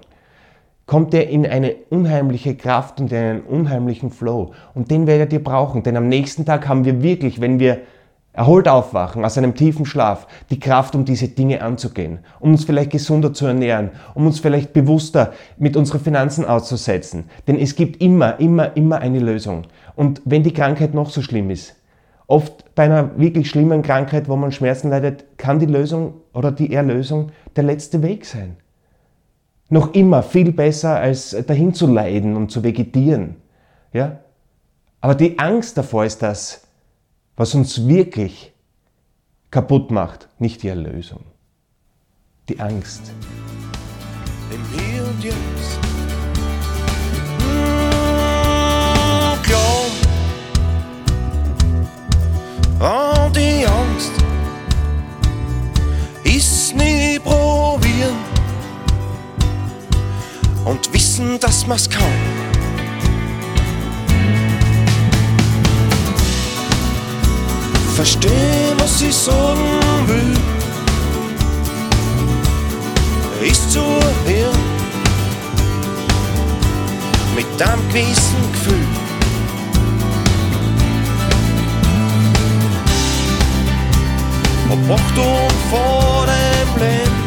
kommt 0.87 1.13
ihr 1.15 1.29
in 1.29 1.47
eine 1.47 1.75
unheimliche 1.91 2.55
Kraft 2.55 3.01
und 3.01 3.11
in 3.13 3.19
einen 3.19 3.41
unheimlichen 3.43 4.11
Flow. 4.11 4.53
Und 4.75 4.91
den 4.91 5.07
werdet 5.07 5.33
ihr 5.33 5.43
brauchen, 5.43 5.83
denn 5.83 5.97
am 5.97 6.09
nächsten 6.09 6.45
Tag 6.45 6.69
haben 6.69 6.85
wir 6.85 7.03
wirklich, 7.03 7.41
wenn 7.41 7.59
wir 7.59 7.81
erholt 8.33 8.69
aufwachen 8.69 9.25
aus 9.25 9.39
einem 9.39 9.55
tiefen 9.55 9.87
Schlaf, 9.87 10.27
die 10.51 10.61
Kraft, 10.61 10.95
um 10.95 11.05
diese 11.05 11.29
Dinge 11.29 11.63
anzugehen, 11.63 12.19
um 12.39 12.53
uns 12.53 12.65
vielleicht 12.65 12.91
gesunder 12.93 13.33
zu 13.33 13.47
ernähren, 13.47 13.91
um 14.15 14.27
uns 14.27 14.41
vielleicht 14.41 14.75
bewusster 14.75 15.33
mit 15.57 15.77
unseren 15.77 16.01
Finanzen 16.01 16.45
auszusetzen. 16.45 17.25
Denn 17.49 17.59
es 17.59 17.75
gibt 17.75 18.03
immer, 18.03 18.39
immer, 18.39 18.77
immer 18.77 18.99
eine 18.99 19.21
Lösung. 19.21 19.63
Und 19.97 20.21
wenn 20.27 20.43
die 20.43 20.53
Krankheit 20.53 20.93
noch 20.93 21.09
so 21.09 21.23
schlimm 21.23 21.49
ist, 21.49 21.77
oft 22.27 22.75
bei 22.75 22.85
einer 22.85 23.19
wirklich 23.19 23.49
schlimmen 23.49 23.83
Krankheit, 23.83 24.29
wo 24.29 24.37
man 24.37 24.53
Schmerzen 24.53 24.91
leidet, 24.91 25.25
kann 25.39 25.59
die 25.59 25.67
Lösung 25.67 26.15
oder 26.35 26.53
die 26.53 26.75
Erlösung 26.75 27.31
der 27.57 27.65
letzte 27.65 28.03
Weg 28.03 28.27
sein. 28.27 28.59
Noch 29.69 29.95
immer 29.95 30.23
viel 30.23 30.53
besser 30.53 30.97
als 30.97 31.37
dahin 31.47 31.75
zu 31.75 31.87
leiden 31.87 32.37
und 32.37 32.51
zu 32.51 32.63
vegetieren. 32.63 33.37
Ja? 33.93 34.21
Aber 35.01 35.15
die 35.15 35.39
Angst 35.39 35.77
davor 35.77 36.05
ist 36.05 36.23
das, 36.23 36.67
was 37.37 37.55
uns 37.55 37.87
wirklich 37.87 38.53
kaputt 39.51 39.91
macht, 39.91 40.29
nicht 40.39 40.63
die 40.63 40.69
Erlösung. 40.69 41.25
Die 42.49 42.61
Angst. 42.61 43.13
Im 44.53 44.79
Hier 44.79 45.03
und 45.03 45.25
Jetzt. 45.25 45.96
Und 61.19 61.29
wissen, 61.29 61.41
dass 61.41 61.67
man's 61.67 61.89
kann. 61.89 62.03
verstehen, 67.95 68.77
was 68.79 69.01
ich 69.01 69.15
sagen 69.15 69.59
will. 70.07 70.37
Ist 73.49 73.73
zu 73.73 73.81
hören 73.81 74.59
mit 77.35 77.63
einem 77.63 77.89
gewissen 77.89 78.53
Gefühl. 78.53 78.87
Ob 84.69 84.91
Achtung 84.91 85.49
vor 85.71 86.27
dem 86.27 86.83
Leben 86.83 87.26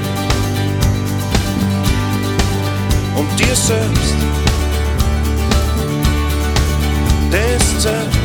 und 3.19 3.39
dir 3.39 3.55
selbst. 3.55 4.15
Das 7.31 7.81
zählt. 7.81 8.19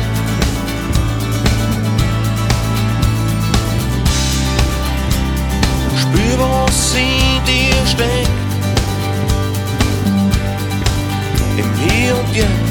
was 6.37 6.95
in 6.95 7.43
dir 7.45 7.85
steckt. 7.85 8.29
Im 11.57 11.73
Hier 11.77 12.17
und 12.17 12.35
Jetzt. 12.35 12.64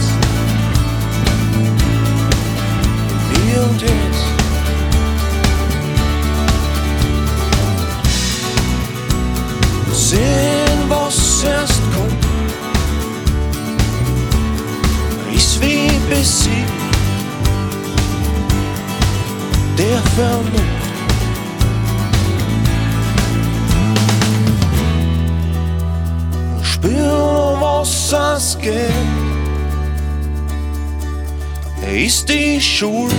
Ist 31.94 32.28
die 32.28 32.60
Schule 32.60 33.14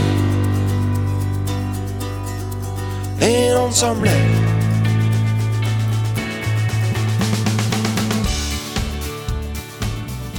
in 3.20 3.58
unserem 3.58 4.04
Leben. 4.04 4.16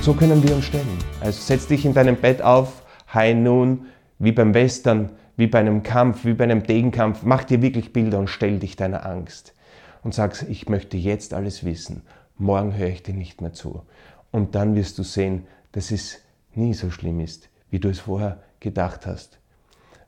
So 0.02 0.12
können 0.14 0.42
wir 0.42 0.54
uns 0.54 0.66
stellen. 0.66 0.86
Also 1.20 1.40
setz 1.40 1.66
dich 1.66 1.84
in 1.84 1.94
deinem 1.94 2.16
Bett 2.16 2.42
auf, 2.42 2.82
High 3.12 3.34
Noon, 3.34 3.86
wie 4.18 4.32
beim 4.32 4.54
Western, 4.54 5.10
wie 5.36 5.46
bei 5.46 5.60
einem 5.60 5.82
Kampf, 5.82 6.24
wie 6.24 6.34
bei 6.34 6.44
einem 6.44 6.62
Degenkampf. 6.62 7.22
Mach 7.22 7.44
dir 7.44 7.62
wirklich 7.62 7.92
Bilder 7.92 8.18
und 8.18 8.28
stell 8.28 8.58
dich 8.58 8.76
deiner 8.76 9.06
Angst. 9.06 9.54
Und 10.02 10.14
sag, 10.14 10.44
ich 10.48 10.68
möchte 10.68 10.96
jetzt 10.96 11.34
alles 11.34 11.64
wissen 11.64 12.02
morgen 12.38 12.76
höre 12.76 12.88
ich 12.88 13.02
dir 13.02 13.14
nicht 13.14 13.40
mehr 13.40 13.52
zu. 13.52 13.82
Und 14.30 14.54
dann 14.54 14.74
wirst 14.74 14.98
du 14.98 15.02
sehen, 15.02 15.46
dass 15.72 15.90
es 15.90 16.18
nie 16.54 16.74
so 16.74 16.90
schlimm 16.90 17.20
ist, 17.20 17.48
wie 17.70 17.78
du 17.78 17.88
es 17.88 18.00
vorher 18.00 18.38
gedacht 18.60 19.06
hast. 19.06 19.38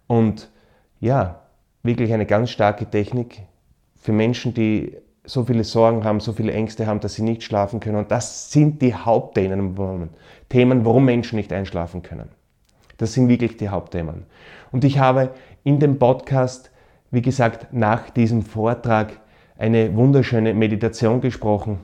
Und 0.07 0.51
ja, 1.01 1.43
wirklich 1.83 2.13
eine 2.13 2.27
ganz 2.27 2.51
starke 2.51 2.87
Technik 2.87 3.43
für 3.97 4.13
Menschen, 4.13 4.55
die 4.55 4.97
so 5.25 5.45
viele 5.45 5.65
Sorgen 5.65 6.05
haben, 6.05 6.21
so 6.21 6.33
viele 6.33 6.53
Ängste 6.53 6.87
haben, 6.87 7.01
dass 7.01 7.15
sie 7.15 7.23
nicht 7.23 7.43
schlafen 7.43 7.81
können. 7.81 7.97
Und 7.97 8.11
das 8.11 8.51
sind 8.51 8.81
die 8.81 8.95
Hauptthemen, 8.95 10.11
Themen, 10.49 10.85
warum 10.85 11.05
Menschen 11.05 11.37
nicht 11.37 11.53
einschlafen 11.53 12.03
können. 12.03 12.31
Das 12.97 13.13
sind 13.13 13.29
wirklich 13.29 13.57
die 13.57 13.69
Hauptthemen. 13.69 14.25
Und 14.73 14.85
ich 14.85 14.99
habe 14.99 15.31
in 15.65 15.79
dem 15.79 15.99
Podcast, 15.99 16.71
wie 17.11 17.23
gesagt, 17.23 17.73
nach 17.73 18.11
diesem 18.11 18.43
Vortrag 18.43 19.21
eine 19.57 19.95
wunderschöne 19.95 20.55
Meditation 20.55 21.21
gesprochen, 21.21 21.81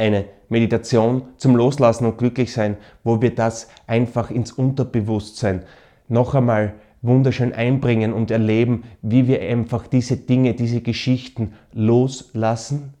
eine 0.00 0.24
Meditation 0.48 1.22
zum 1.36 1.54
Loslassen 1.54 2.06
und 2.06 2.18
Glücklichsein, 2.18 2.76
wo 3.04 3.20
wir 3.20 3.34
das 3.34 3.68
einfach 3.86 4.30
ins 4.30 4.50
Unterbewusstsein 4.50 5.62
noch 6.08 6.34
einmal 6.34 6.74
wunderschön 7.02 7.52
einbringen 7.52 8.12
und 8.12 8.30
erleben, 8.30 8.84
wie 9.02 9.28
wir 9.28 9.40
einfach 9.40 9.86
diese 9.86 10.16
Dinge, 10.16 10.54
diese 10.54 10.80
Geschichten 10.80 11.52
loslassen 11.72 12.94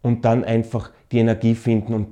und 0.00 0.24
dann 0.24 0.44
einfach 0.44 0.90
die 1.12 1.18
Energie 1.18 1.54
finden 1.54 1.94
und 1.94 2.08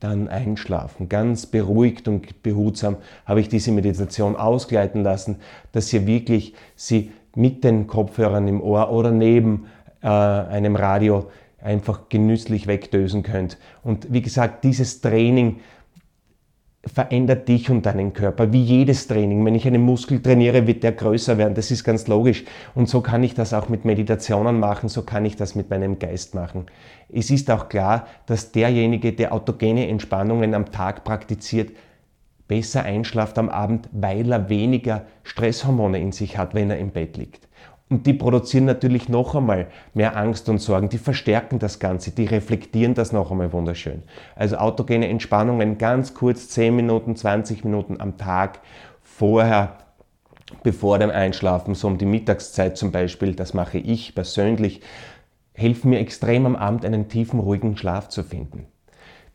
dann 0.00 0.28
einschlafen. 0.28 1.08
Ganz 1.08 1.46
beruhigt 1.46 2.08
und 2.08 2.42
behutsam 2.42 2.96
habe 3.26 3.40
ich 3.40 3.48
diese 3.48 3.72
Meditation 3.72 4.36
ausgleiten 4.36 5.02
lassen, 5.02 5.36
dass 5.72 5.92
ihr 5.92 6.06
wirklich 6.06 6.54
sie 6.74 7.12
mit 7.34 7.64
den 7.64 7.86
Kopfhörern 7.86 8.48
im 8.48 8.60
Ohr 8.60 8.90
oder 8.90 9.10
neben 9.10 9.66
äh, 10.02 10.08
einem 10.08 10.76
Radio 10.76 11.30
einfach 11.60 12.08
genüsslich 12.08 12.66
wegdösen 12.66 13.22
könnt. 13.22 13.58
Und 13.82 14.12
wie 14.12 14.22
gesagt, 14.22 14.64
dieses 14.64 15.00
Training 15.00 15.60
verändert 16.84 17.48
dich 17.48 17.70
und 17.70 17.84
deinen 17.86 18.12
Körper, 18.12 18.52
wie 18.52 18.62
jedes 18.62 19.08
Training. 19.08 19.44
Wenn 19.44 19.54
ich 19.54 19.66
einen 19.66 19.82
Muskel 19.82 20.22
trainiere, 20.22 20.66
wird 20.66 20.82
der 20.82 20.92
größer 20.92 21.36
werden, 21.36 21.54
das 21.54 21.70
ist 21.70 21.84
ganz 21.84 22.06
logisch. 22.06 22.44
Und 22.74 22.88
so 22.88 23.00
kann 23.00 23.22
ich 23.24 23.34
das 23.34 23.52
auch 23.52 23.68
mit 23.68 23.84
Meditationen 23.84 24.60
machen, 24.60 24.88
so 24.88 25.02
kann 25.02 25.24
ich 25.24 25.36
das 25.36 25.54
mit 25.54 25.70
meinem 25.70 25.98
Geist 25.98 26.34
machen. 26.34 26.66
Es 27.12 27.30
ist 27.30 27.50
auch 27.50 27.68
klar, 27.68 28.06
dass 28.26 28.52
derjenige, 28.52 29.12
der 29.12 29.32
autogene 29.32 29.88
Entspannungen 29.88 30.54
am 30.54 30.70
Tag 30.70 31.04
praktiziert, 31.04 31.72
besser 32.46 32.84
einschlaft 32.84 33.38
am 33.38 33.48
Abend, 33.48 33.88
weil 33.92 34.32
er 34.32 34.48
weniger 34.48 35.04
Stresshormone 35.22 36.00
in 36.00 36.12
sich 36.12 36.38
hat, 36.38 36.54
wenn 36.54 36.70
er 36.70 36.78
im 36.78 36.90
Bett 36.90 37.16
liegt. 37.16 37.47
Und 37.90 38.06
die 38.06 38.12
produzieren 38.12 38.66
natürlich 38.66 39.08
noch 39.08 39.34
einmal 39.34 39.68
mehr 39.94 40.16
Angst 40.16 40.48
und 40.48 40.58
Sorgen, 40.58 40.90
die 40.90 40.98
verstärken 40.98 41.58
das 41.58 41.78
Ganze, 41.78 42.10
die 42.10 42.26
reflektieren 42.26 42.94
das 42.94 43.12
noch 43.12 43.30
einmal 43.30 43.52
wunderschön. 43.52 44.02
Also 44.36 44.56
autogene 44.56 45.08
Entspannungen 45.08 45.78
ganz 45.78 46.12
kurz, 46.12 46.48
10 46.50 46.76
Minuten, 46.76 47.16
20 47.16 47.64
Minuten 47.64 47.98
am 47.98 48.18
Tag 48.18 48.60
vorher, 49.02 49.78
bevor 50.62 50.98
dem 50.98 51.10
Einschlafen, 51.10 51.74
so 51.74 51.86
um 51.86 51.96
die 51.96 52.04
Mittagszeit 52.04 52.76
zum 52.76 52.92
Beispiel, 52.92 53.34
das 53.34 53.54
mache 53.54 53.78
ich 53.78 54.14
persönlich, 54.14 54.82
helfen 55.54 55.90
mir 55.90 55.98
extrem 55.98 56.44
am 56.44 56.56
Abend 56.56 56.84
einen 56.84 57.08
tiefen, 57.08 57.40
ruhigen 57.40 57.76
Schlaf 57.76 58.08
zu 58.08 58.22
finden. 58.22 58.66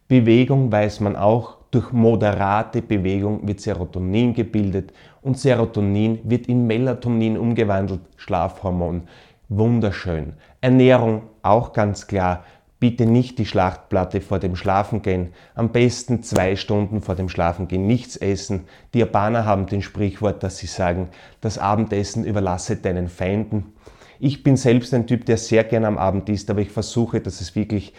Bewegung 0.08 0.72
weiß 0.72 1.00
man 1.00 1.16
auch, 1.16 1.58
durch 1.74 1.92
moderate 1.92 2.84
Bewegung 2.84 3.48
wird 3.48 3.60
Serotonin 3.60 4.34
gebildet 4.34 4.94
und 5.22 5.40
Serotonin 5.40 6.20
wird 6.24 6.46
in 6.48 6.68
Melatonin 6.68 7.38
umgewandelt, 7.38 8.02
Schlafhormon. 8.16 9.04
Wunderschön. 9.50 10.34
Ernährung 10.62 11.24
auch 11.42 11.74
ganz 11.74 12.06
klar. 12.06 12.44
Bitte 12.80 13.06
nicht 13.06 13.40
die 13.40 13.46
Schlachtplatte 13.46 14.22
vor 14.22 14.40
dem 14.40 14.56
Schlafengehen. 14.56 15.30
Am 15.56 15.70
besten 15.70 16.22
zwei 16.22 16.56
Stunden 16.56 17.02
vor 17.02 17.16
dem 17.16 17.30
Schlafengehen 17.30 17.88
nichts 17.88 18.18
essen. 18.18 18.66
Die 18.94 19.00
Japaner 19.00 19.46
haben 19.46 19.66
den 19.66 19.82
Sprichwort, 19.82 20.44
dass 20.44 20.58
sie 20.58 20.68
sagen, 20.68 21.10
das 21.42 21.58
Abendessen 21.58 22.24
überlasse 22.24 22.76
deinen 22.76 23.08
Feinden. 23.08 23.74
Ich 24.20 24.44
bin 24.44 24.58
selbst 24.58 24.94
ein 24.94 25.08
Typ, 25.08 25.26
der 25.26 25.38
sehr 25.38 25.64
gerne 25.64 25.88
am 25.88 25.98
Abend 25.98 26.30
isst, 26.30 26.50
aber 26.50 26.62
ich 26.62 26.72
versuche, 26.72 27.20
dass 27.20 27.42
es 27.42 27.56
wirklich 27.56 27.94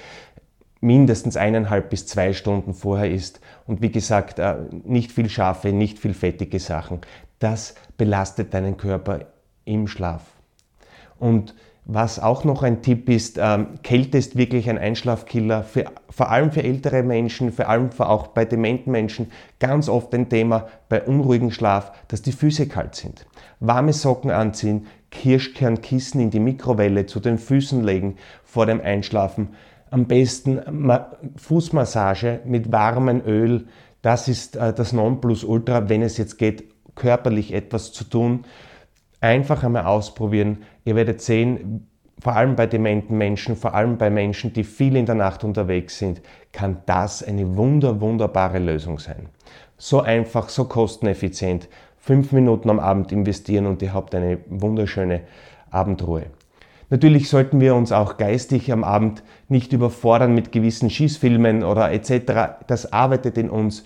mindestens 0.85 1.37
eineinhalb 1.37 1.91
bis 1.91 2.07
zwei 2.07 2.33
Stunden 2.35 2.75
vorher 2.75 3.11
ist. 3.11 3.41
Und 3.67 3.81
wie 3.81 3.91
gesagt, 3.91 4.39
äh, 4.39 4.57
nicht 4.85 5.11
viel 5.11 5.31
scharfe, 5.31 5.73
nicht 5.73 5.99
viel 5.99 6.15
fettige 6.15 6.61
Sachen. 6.61 7.01
Das 7.39 7.75
belastet 7.97 8.53
deinen 8.55 8.77
Körper 8.77 9.21
im 9.65 9.89
Schlaf. 9.89 10.23
Und 11.19 11.55
was 11.87 12.19
auch 12.19 12.45
noch 12.45 12.63
ein 12.63 12.83
Tipp 12.83 13.09
ist, 13.09 13.39
ähm, 13.39 13.79
Kälte 13.83 14.19
ist 14.19 14.37
wirklich 14.37 14.71
ein 14.71 14.79
Einschlafkiller, 14.79 15.65
für, 15.65 15.85
vor 16.09 16.31
allem 16.31 16.51
für 16.51 16.63
ältere 16.63 17.03
Menschen, 17.03 17.53
vor 17.53 17.69
allem 17.69 17.91
für 17.91 18.09
auch 18.09 18.29
bei 18.29 18.45
dementen 18.45 18.91
Menschen. 18.91 19.31
Ganz 19.59 19.89
oft 19.89 20.15
ein 20.15 20.29
Thema 20.29 20.69
bei 20.89 21.03
unruhigem 21.03 21.51
Schlaf, 21.51 21.93
dass 22.09 22.23
die 22.23 22.33
Füße 22.33 22.69
kalt 22.69 22.95
sind. 22.95 23.27
Warme 23.61 23.93
Socken 23.93 24.31
anziehen, 24.31 24.87
Kirschkernkissen 25.11 26.21
in 26.21 26.31
die 26.31 26.41
Mikrowelle 26.41 27.07
zu 27.07 27.21
den 27.21 27.39
Füßen 27.39 27.85
legen 27.85 28.17
vor 28.45 28.67
dem 28.67 28.81
Einschlafen. 28.81 29.51
Am 29.95 30.07
besten 30.07 30.61
Fußmassage 31.37 32.41
mit 32.45 32.73
warmem 32.73 33.23
Öl. 33.25 33.67
Das 34.03 34.27
ist 34.27 34.57
äh, 34.57 34.73
das 34.73 34.93
Nonplusultra, 34.93 35.89
wenn 35.89 36.03
es 36.03 36.19
jetzt 36.19 36.37
geht, 36.37 36.65
körperlich 36.97 37.53
etwas 37.53 37.93
zu 37.93 38.05
tun 38.05 38.45
einfach 39.25 39.65
einmal 39.65 39.87
ausprobieren. 39.87 40.59
Ihr 40.85 40.97
werdet 40.97 41.23
sehen, 41.23 41.89
vor 42.21 42.37
allem 42.37 42.57
bei 42.57 42.67
dementen 42.67 43.17
Menschen, 43.17 43.57
vor 43.57 43.75
allem 43.75 43.97
bei 43.97 44.11
Menschen, 44.11 44.53
die 44.53 44.65
viel 44.65 44.97
in 44.97 45.07
der 45.07 45.15
Nacht 45.15 45.45
unterwegs 45.45 45.99
sind, 45.99 46.21
kann 46.53 46.83
das 46.87 47.23
eine 47.23 47.57
wunder, 47.57 48.01
wunderbare 48.01 48.59
Lösung 48.59 48.99
sein. 48.99 49.29
So 49.79 50.01
einfach, 50.01 50.49
so 50.49 50.67
kosteneffizient. 50.67 51.69
Fünf 51.97 52.33
Minuten 52.33 52.69
am 52.69 52.79
Abend 52.79 53.13
investieren 53.13 53.67
und 53.67 53.81
ihr 53.83 53.95
habt 53.95 54.15
eine 54.15 54.39
wunderschöne 54.49 55.23
Abendruhe. 55.71 56.27
Natürlich 56.91 57.29
sollten 57.29 57.61
wir 57.61 57.75
uns 57.75 57.93
auch 57.93 58.17
geistig 58.17 58.73
am 58.73 58.85
Abend 58.85 59.23
nicht 59.49 59.73
überfordern 59.73 60.35
mit 60.35 60.53
gewissen 60.53 60.91
Schießfilmen 60.91 61.65
oder 61.65 61.93
etc. 61.93 62.65
Das 62.67 62.93
arbeitet 62.93 63.39
in 63.39 63.51
uns. 63.51 63.85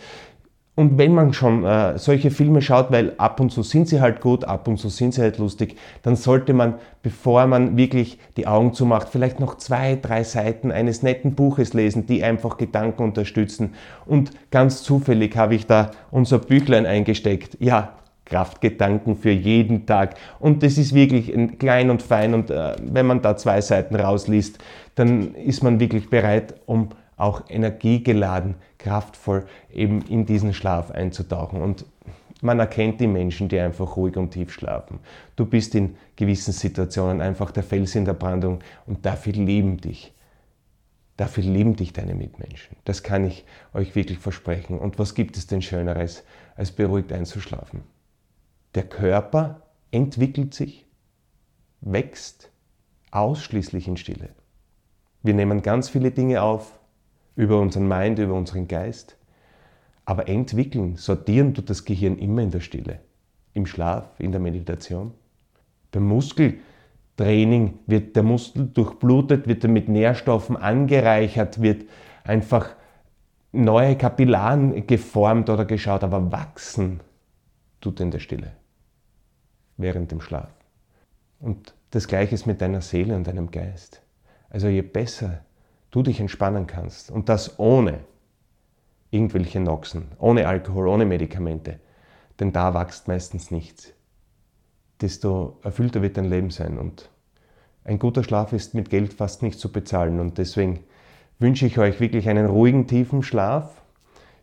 Und 0.79 0.97
wenn 0.97 1.13
man 1.13 1.33
schon 1.33 1.65
äh, 1.65 1.99
solche 1.99 2.31
Filme 2.31 2.63
schaut, 2.63 2.93
weil 2.93 3.15
ab 3.19 3.41
und 3.41 3.51
zu 3.51 3.65
sind 3.65 3.89
sie 3.89 4.01
halt 4.01 4.21
gut, 4.21 4.45
ab 4.45 4.69
und 4.69 4.77
zu 4.77 4.89
sind 4.89 5.13
sie 5.13 5.23
halt 5.23 5.39
lustig, 5.39 5.75
dann 6.03 6.15
sollte 6.15 6.53
man, 6.53 6.75
bevor 7.03 7.49
man 7.49 7.77
wirklich 7.77 8.21
die 8.37 8.47
Augen 8.47 8.73
zumacht, 8.75 9.09
vielleicht 9.09 9.41
noch 9.41 9.57
zwei, 9.57 9.99
drei 10.01 10.23
Seiten 10.23 10.71
eines 10.71 11.03
netten 11.03 11.35
Buches 11.35 11.75
lesen, 11.75 12.07
die 12.07 12.23
einfach 12.23 12.59
Gedanken 12.59 13.03
unterstützen. 13.03 13.75
Und 14.07 14.31
ganz 14.53 14.85
zufällig 14.85 15.37
habe 15.37 15.57
ich 15.57 15.67
da 15.67 15.91
unser 16.13 16.39
Büchlein 16.39 16.87
eingesteckt. 16.87 17.57
Ja, 17.59 17.95
Kraftgedanken 18.29 19.17
für 19.17 19.31
jeden 19.31 19.87
Tag. 19.87 20.15
Und 20.39 20.63
das 20.63 20.79
ist 20.79 20.95
wirklich 20.95 21.33
klein 21.59 21.91
und 21.91 22.03
fein. 22.03 22.35
Und 22.35 22.51
äh, 22.51 22.77
wenn 22.83 23.07
man 23.07 23.23
da 23.23 23.37
zwei 23.37 23.61
Seiten 23.61 23.97
rausliest, 23.97 24.59
dann 24.95 25.35
ist 25.35 25.63
man 25.63 25.81
wirklich 25.81 26.11
bereit, 26.11 26.55
um 26.67 26.91
auch 27.17 27.43
energiegeladen, 27.49 28.55
kraftvoll 28.79 29.47
eben 29.73 30.03
in 30.03 30.25
diesen 30.25 30.55
Schlaf 30.55 30.91
einzutauchen. 30.91 31.61
Und 31.61 31.85
man 32.41 32.61
erkennt 32.61 33.01
die 33.01 33.09
Menschen, 33.09 33.49
die 33.49 33.59
einfach 33.59 33.97
ruhig 33.97 34.17
und 34.17 34.31
tief 34.31 34.53
schlafen. 34.53 35.01
Du 35.35 35.45
bist 35.45 35.75
in 35.75 35.97
gewissen 36.15 36.53
Situationen 36.53 37.21
einfach 37.21 37.51
der 37.51 37.65
Fels 37.65 37.95
in 37.97 38.05
der 38.05 38.15
Brandung 38.15 38.61
und 38.87 39.05
dafür 39.05 39.33
lieben 39.33 39.79
dich. 39.79 40.13
Dafür 41.17 41.43
lieben 41.43 41.75
dich 41.75 41.93
deine 41.93 42.15
Mitmenschen. 42.15 42.77
Das 42.85 43.03
kann 43.03 43.27
ich 43.27 43.45
euch 43.75 43.97
wirklich 43.97 44.19
versprechen. 44.19 44.79
Und 44.79 45.01
was 45.01 45.17
gibt 45.17 45.37
es 45.37 45.49
denn 45.49 45.63
Schöneres, 45.63 46.23
als 46.55 46.71
beruhigt 46.71 47.13
einzuschlafen? 47.13 47.83
Der 48.79 48.87
Körper 48.87 49.63
entwickelt 49.91 50.55
sich, 50.55 50.87
wächst 51.81 52.53
ausschließlich 53.11 53.89
in 53.89 53.97
Stille. 53.97 54.29
Wir 55.25 55.35
nehmen 55.35 55.63
ganz 55.63 55.89
viele 55.89 56.13
Dinge 56.13 56.43
auf, 56.43 56.79
über 57.35 57.61
unseren 57.61 57.89
Mind, 57.89 58.21
über 58.21 58.35
unseren 58.35 58.69
Geist. 58.69 59.17
Aber 60.05 60.29
entwickeln, 60.29 60.95
sortieren 60.95 61.55
tut 61.55 61.69
das 61.69 61.85
Gehirn 61.85 62.19
immer 62.19 62.43
in 62.43 62.53
der 62.53 62.61
Stille, 62.61 63.01
im 63.53 63.67
Schlaf, 63.67 64.05
in 64.21 64.31
der 64.31 64.41
Meditation. 64.41 65.13
Beim 65.91 66.05
Muskeltraining 66.05 67.81
wird 67.89 68.15
der 68.15 68.23
Muskel 68.23 68.69
durchblutet, 68.69 69.49
wird 69.49 69.65
er 69.65 69.71
mit 69.71 69.89
Nährstoffen 69.89 70.57
angereichert, 70.57 71.61
wird 71.61 71.85
einfach 72.23 72.77
neue 73.51 73.97
Kapillaren 73.97 74.87
geformt 74.87 75.51
oder 75.51 75.65
geschaut, 75.65 76.05
aber 76.05 76.31
wachsen 76.31 77.01
tut 77.81 77.99
in 77.99 78.13
der 78.13 78.21
Stille, 78.21 78.53
während 79.79 80.11
dem 80.11 80.21
Schlaf. 80.21 80.51
Und 81.41 81.75
das 81.91 82.07
Gleiche 82.07 82.35
ist 82.35 82.47
mit 82.47 82.61
deiner 82.61 82.83
Seele 82.83 83.17
und 83.17 83.27
deinem 83.27 83.51
Geist. 83.51 84.03
Also 84.51 84.69
je 84.69 84.83
besser 84.83 85.41
du 85.91 86.03
dich 86.03 86.21
entspannen 86.21 86.67
kannst 86.67 87.11
und 87.11 87.29
das 87.29 87.59
ohne 87.59 88.01
irgendwelche 89.11 89.61
Noxen, 89.61 90.09
ohne 90.19 90.47
Alkohol, 90.47 90.89
ohne 90.89 91.07
Medikamente, 91.07 91.81
denn 92.41 92.53
da 92.53 92.75
wächst 92.75 93.09
meistens 93.09 93.51
nichts, 93.51 93.93
desto 95.01 95.59
erfüllter 95.63 96.03
wird 96.03 96.17
dein 96.17 96.27
Leben 96.27 96.51
sein 96.51 96.79
und 96.79 97.11
ein 97.85 97.99
guter 97.99 98.23
Schlaf 98.23 98.53
ist 98.53 98.75
mit 98.75 98.91
Geld 98.91 99.15
fast 99.15 99.43
nicht 99.43 99.59
zu 99.59 99.73
bezahlen 99.73 100.21
und 100.21 100.37
deswegen 100.37 100.85
wünsche 101.39 101.65
ich 101.65 101.79
euch 101.79 102.01
wirklich 102.01 102.29
einen 102.29 102.47
ruhigen, 102.47 102.87
tiefen 102.87 103.23
Schlaf, 103.23 103.81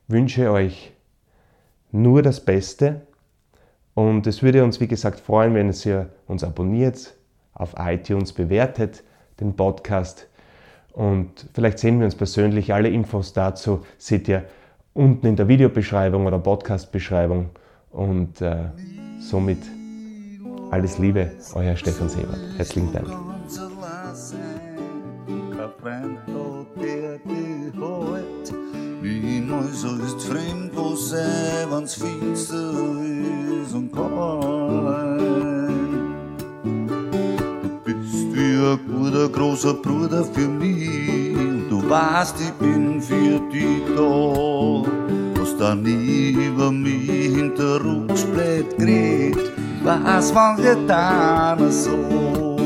wünsche 0.08 0.52
euch 0.52 0.93
nur 1.91 2.24
das 2.24 2.43
Beste 2.43 3.06
und 3.96 4.28
es 4.28 4.44
würde 4.44 4.64
uns, 4.64 4.80
wie 4.80 4.88
gesagt, 4.88 5.20
freuen, 5.20 5.56
wenn 5.56 5.74
ihr 5.86 6.10
uns 6.28 6.44
abonniert, 6.44 7.16
auf 7.54 7.74
iTunes 7.80 8.32
bewertet, 8.32 9.04
den 9.40 9.56
Podcast 9.56 10.28
und 10.96 11.48
vielleicht 11.54 11.80
sehen 11.80 12.00
wir 12.00 12.06
uns 12.06 12.16
persönlich. 12.16 12.74
Alle 12.74 12.88
Infos 12.88 13.34
dazu 13.34 13.86
seht 13.98 14.30
ihr 14.30 14.46
unten 14.94 15.28
in 15.28 15.36
der 15.36 15.50
Videobeschreibung 15.50 16.26
oder 16.26 16.40
Podcast-Beschreibung. 16.40 17.50
Und 17.92 18.40
äh, 18.42 18.70
somit 19.20 19.60
alles 20.72 20.98
Liebe, 20.98 21.32
euer 21.54 21.76
Stefan 21.76 22.08
Sebert. 22.08 22.40
Herzlichen 22.58 22.94
Dank. 22.94 23.10
Niemals 29.06 29.82
so 29.82 29.96
ist 30.04 30.22
fremd, 30.24 30.72
wo 30.76 30.96
sei, 30.96 31.65
wenn's 31.70 31.94
finster 31.94 32.72
ist 33.62 33.74
und 33.74 33.94
kalt. 33.94 35.26
ein 38.74 38.80
guter, 38.88 39.30
großer 39.30 39.74
Bruder 39.76 40.24
für 40.24 40.48
mich. 40.48 41.38
Und 41.38 41.70
du 41.70 41.88
weißt, 41.89 42.36
ich 42.41 42.52
bin 42.54 43.02
für 43.02 43.39
dich 43.52 43.84
da. 43.96 44.84
Hast 45.39 45.60
da 45.60 45.76
nie 45.76 46.32
über 46.32 46.72
mich 46.72 47.10
hinter 47.10 47.84
Rücksplätt 47.84 48.78
geredet. 48.78 49.52
Ich 49.80 49.86
weiß, 49.86 50.34
wann 50.34 50.88
deiner 50.88 51.72
so. 51.72 52.58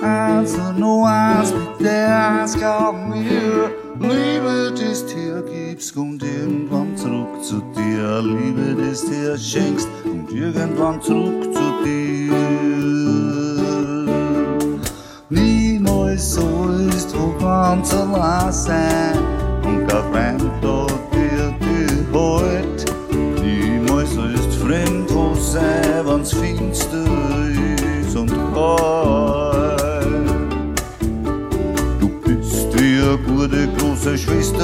Also 0.00 0.72
nur 0.76 1.08
eins, 1.08 1.52
bitte 1.52 1.90
eins, 1.90 2.54
glaub 2.56 2.94
mir. 3.08 3.73
Liebe, 4.08 4.72
das 4.78 5.06
dir 5.06 5.42
gibst, 5.42 5.94
kommt 5.94 6.22
irgendwann 6.22 6.96
zurück 6.96 7.42
zu 7.42 7.60
dir. 7.76 8.20
Liebe, 8.22 8.76
das 8.82 9.04
dir 9.04 9.36
schenkst, 9.38 9.88
kommt 10.02 10.32
irgendwann 10.32 11.00
zurück 11.02 11.44
zu 11.54 11.84
dir. 11.84 12.34
Niemals 15.30 16.34
sollst 16.34 17.12
du 17.14 17.34
ganz 17.38 17.94
allein 17.94 18.52
sein 18.52 19.13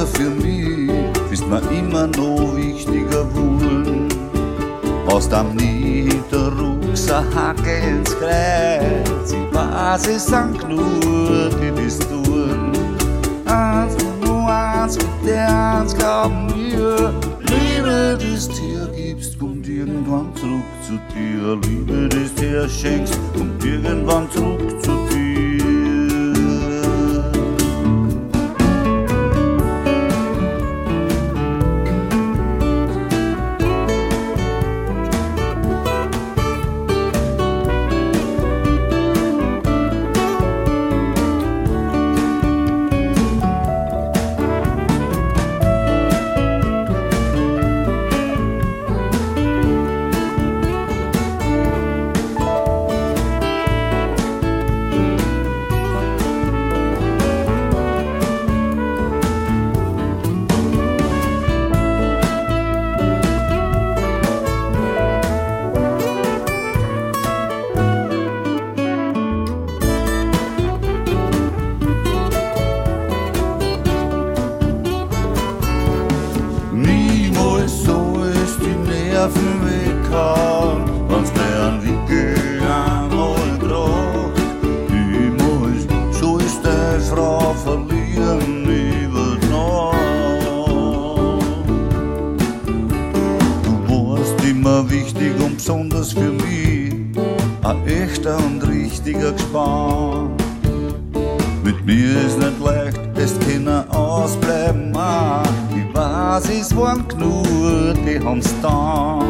Schwester 0.00 0.06
für 0.06 0.30
mich, 0.30 0.90
bist 1.28 1.46
mir 1.46 1.60
immer 1.70 2.06
noch 2.06 2.56
wichtiger 2.56 3.24
geworden. 3.24 4.08
Aus 5.06 5.28
dem 5.28 5.54
Niederruck 5.56 6.78
so 6.94 7.14
hacke 7.14 7.78
ins 7.88 8.16
Kreuz, 8.16 9.34
war 9.52 9.92
weiß, 9.92 10.08
es 10.08 10.26
sind 10.26 10.58
die 10.68 11.72
das 11.74 11.98
tun. 11.98 12.72
Eins 13.46 13.94
und 14.02 14.24
nur 14.24 14.48
eins 14.48 14.96
mit 14.96 15.26
der 15.26 15.80
eins 15.80 15.94
glauben 15.94 16.48
wir. 16.54 17.12
Liebe, 17.40 18.18
das 18.20 18.48
dir 18.48 18.88
gibst, 18.94 19.38
kommt 19.38 19.68
irgendwann 19.68 20.34
zurück 20.36 20.62
zu 20.86 20.98
dir. 21.14 21.58
Liebe, 21.68 22.08
das 22.08 22.34
dir 22.34 22.68
schenkst, 22.68 23.18
kommt 23.36 23.64
irgendwann 23.64 24.30
zurück 24.30 24.59
Gespann. 99.32 100.30
Mit 101.62 101.84
mir 101.84 102.20
ist 102.26 102.38
nicht 102.38 102.60
leicht, 102.64 103.00
es 103.16 103.38
kann 103.38 103.68
ausbleiben. 103.90 104.96
Ah, 104.96 105.42
ich 105.70 105.94
weiß, 105.94 106.48
es 106.48 106.76
waren 106.76 107.06
genug, 107.06 107.44
die 108.06 108.18
haben's 108.18 108.52
da. 108.62 109.20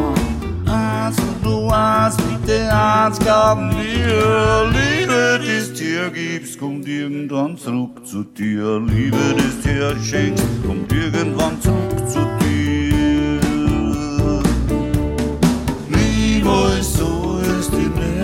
Eins 0.65 1.17
und 1.19 1.43
nur 1.43 1.75
eins, 1.75 2.15
bitte 2.17 2.73
eins, 2.73 3.19
glauben 3.19 3.71
wir. 3.71 4.71
Liebe, 4.71 5.39
das 5.45 5.73
dir 5.73 6.09
gibst, 6.09 6.59
kommt 6.59 6.87
irgendwann 6.87 7.57
zurück 7.57 8.05
zu 8.05 8.23
dir. 8.23 8.79
Liebe, 8.79 9.17
das 9.37 9.61
dir 9.61 9.95
schenkst, 10.01 10.45
kommt 10.65 10.91
irgendwann 10.91 11.61
zurück 11.61 12.09
zu 12.09 12.19
dir. 12.19 12.40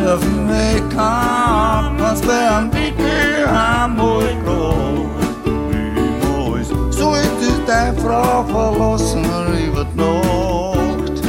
Die 0.07 0.13
Nerven 0.13 0.49
weg 0.49 0.97
haben, 0.97 1.99
was 1.99 2.25
wären 2.25 2.71
Wickel 2.73 3.45
einmal 3.45 4.35
groß. 4.45 5.07
Niemals 5.45 6.69
so 6.97 7.13
ist 7.13 7.41
es 7.41 7.65
deine 7.65 7.97
Frau 7.99 8.43
verlassen 8.43 9.25
über 9.67 9.85
die 9.85 9.97
Nacht. 9.97 11.21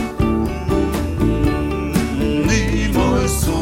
Niemals 2.19 3.41
so 3.43 3.59